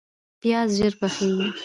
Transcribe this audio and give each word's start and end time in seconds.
پیاز 0.41 0.69
ژر 0.77 0.93
پخیږي 1.01 1.47